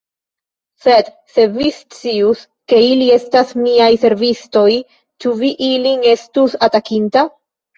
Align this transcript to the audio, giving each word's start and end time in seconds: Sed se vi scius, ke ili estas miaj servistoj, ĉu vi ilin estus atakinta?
Sed 0.85 1.11
se 1.33 1.43
vi 1.57 1.67
scius, 1.75 2.41
ke 2.73 2.79
ili 2.93 3.11
estas 3.17 3.53
miaj 3.67 3.91
servistoj, 4.07 4.67
ĉu 5.27 5.37
vi 5.45 5.55
ilin 5.71 6.09
estus 6.17 6.61
atakinta? 6.71 7.29